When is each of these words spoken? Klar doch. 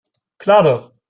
Klar 0.39 0.63
doch. 0.63 0.91